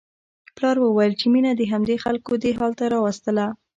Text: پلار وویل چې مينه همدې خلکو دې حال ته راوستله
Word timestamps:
پلار 0.55 0.77
وویل 0.81 1.13
چې 1.19 1.25
مينه 1.33 1.51
همدې 1.73 1.95
خلکو 2.03 2.31
دې 2.43 2.51
حال 2.57 2.71
ته 2.79 2.85
راوستله 2.93 3.45